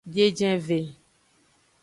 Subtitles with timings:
[0.05, 0.79] Biejenve.